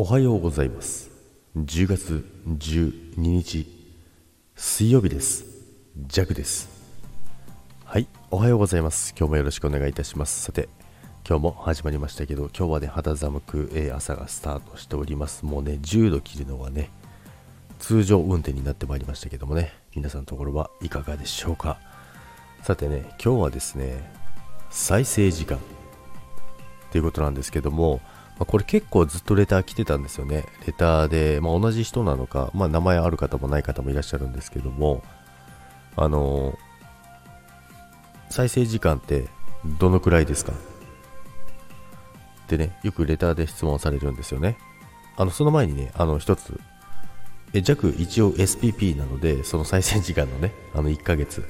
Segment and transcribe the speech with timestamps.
[0.00, 1.10] おはようございます。
[1.56, 3.66] 10月12日
[4.54, 5.44] 水曜日です。
[6.06, 6.68] ジャグです。
[7.84, 9.12] はいおはようございます。
[9.18, 10.40] 今日もよろしくお願いいたします。
[10.40, 10.68] さて
[11.28, 15.44] 今日も始まりましたけど今日はね肌寒く、え、朝がスタートしております。
[15.44, 16.90] もうね10度切るのはね
[17.80, 21.76] 通常運転になってまいりましたけどもね皆さんのところはいかがでしょうか。
[22.62, 24.14] さてね今日はですね
[24.70, 25.58] 再生時間
[26.92, 28.00] ということなんですけども、
[28.38, 30.44] まあ、これ結構ずっとレター来てたんですよね。
[30.66, 35.02] レターで、まあ、同じ人なのか、まあ、名前ある方もない方もいらっしゃるんですけども、
[35.96, 36.56] あのー、
[38.30, 39.26] 再生時間って
[39.78, 40.52] どのくらいですか？
[40.52, 44.56] ってね、よくレターで質問されるんですよね。
[45.16, 46.60] あの、その前にね、あの、一つ、
[47.52, 51.44] え、弱一応 SPP なので、その再生時間のね、あの1ヶ月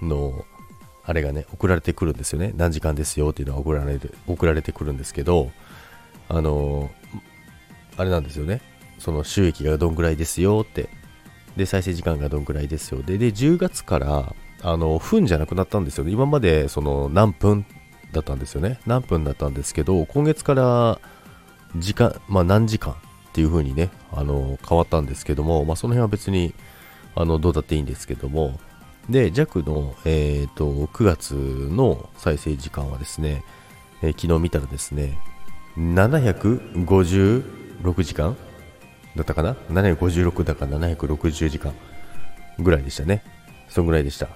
[0.00, 0.44] の
[1.04, 2.52] あれがね、送られてくるんですよね。
[2.54, 5.50] 何時間ですよっていうのが送られる送られてくるんですけど、
[6.28, 6.90] あの、
[7.96, 8.60] あれなんですよね。
[8.98, 10.88] その収益がどんぐらいですよって。
[11.56, 13.02] で、再生時間がどんぐらいですよ。
[13.02, 16.12] で、で10月から、あの、分じゃなくなったんですよね。
[16.12, 17.64] 今まで、その、何分
[18.12, 18.80] だったんですよね。
[18.86, 21.00] 何分だったんですけど、今月から、
[21.76, 22.96] 時間、まあ何時間っ
[23.32, 26.54] ていう風にね、あの、変わったんですけども、まあその辺は別に、
[27.14, 28.58] あの、どうだっていいんですけども、
[29.08, 33.42] で、弱の、えーと、9月の再生時間はですね、
[34.02, 35.18] えー、昨日見たらですね、
[35.76, 38.36] 756時間？
[39.16, 41.74] だったかな ?756 だか760時間
[42.58, 43.22] ぐらいでしたね。
[43.68, 44.28] そんぐらいでした。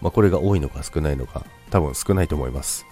[0.00, 2.86] まあ、これが多いのか少ないのか、多分少ないと思います。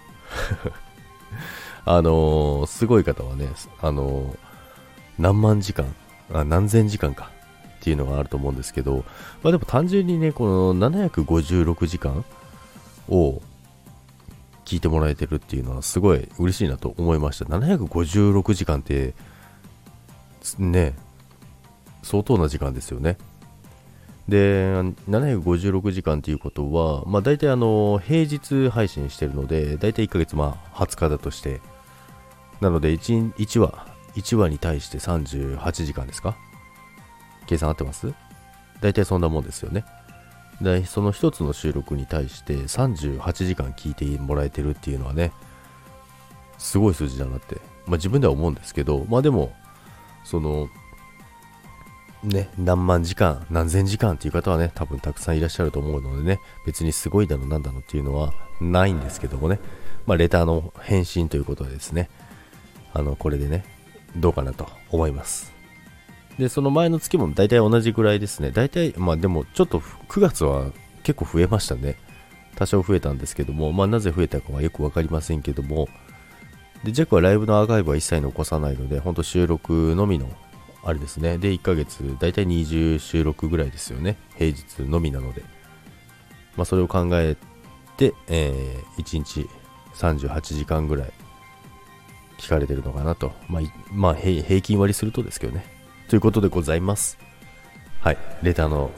[1.84, 3.48] あのー、すごい方はね、
[3.80, 4.36] あのー、
[5.18, 5.94] 何万時間？
[6.32, 7.30] あ、何千時間か？
[7.80, 9.04] っていうのがあると思うんですけど、
[9.42, 12.24] まあでも単純にね、この756時間
[13.08, 13.40] を
[14.70, 17.44] 聞いてもらえてるっていうのはすごい嬉しいなと思いました。
[17.46, 19.14] 756時間って、
[20.60, 20.94] ね、
[22.04, 23.18] 相当な時間ですよね。
[24.28, 24.70] で、
[25.08, 31.60] 756時間っていうことは、まあ大体あの、平日配信してるので、大体1ヶ月まあ20日だとして、
[32.60, 36.36] なので 1, 1話、1話に対して38時間ですか？
[37.48, 38.14] 計算合ってます？
[38.80, 39.84] 大体そんなもんですよね。
[40.60, 45.32] で、その一つの収録に対して38時間聞いてもらえてるっていうのはね、
[46.58, 47.56] すごい数字だなって、
[47.86, 49.52] まあ自分では思うんですけど、まあでも、
[50.24, 50.68] その、
[52.22, 59.58] ね、何万時間、何千時間っていう方はね、多分たくさんいらっしゃると思うのでね、別にすごいだのなんだのっていうのはないんですけどもね、
[60.06, 62.10] まあレターの返信ということでですね、
[62.92, 63.64] あの、これでね、
[64.16, 65.59] どうかなと思います。
[66.40, 68.50] で、その前の月も大体同じぐらいですね。
[68.50, 71.96] 大体、まあでもちょっと9月は結構増えましたね。
[72.56, 75.86] 多少増えたんですけども、まあなぜ増えたかはよくわかりませんけども、
[76.82, 80.30] で、ジャックはライブのアーカイブは一切残さないので、ほんと収録のみの、
[80.82, 81.36] あれですね。
[81.36, 84.16] で、1ヶ月、大体20収録ぐらいですよね。
[84.38, 85.42] 平日のみなので。
[86.56, 87.36] まあそれを考え
[87.98, 89.46] て、えー、1日
[89.94, 91.12] 38時間ぐらい
[92.38, 93.34] 聞かれてるのかなと。
[93.46, 93.62] まあ、
[93.92, 95.79] まあ、平均割りするとですけどね。
[96.10, 97.18] ということでございます。
[98.00, 98.90] はい、レターの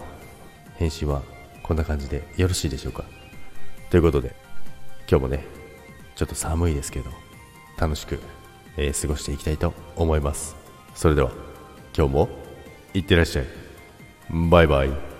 [0.78, 1.20] 返信は
[1.62, 3.04] こんな感じでよろしいでしょうか。
[3.90, 4.34] ということで、
[5.06, 5.44] 今日もね、
[6.16, 7.10] ちょっと寒いですけど、
[7.78, 8.18] 楽しく、
[8.78, 10.56] えー、過ごしていきたいと思います。
[10.94, 11.32] それでは、
[11.94, 12.28] 今日も
[12.94, 13.46] いってらっしゃい。
[14.50, 15.11] バイバイ。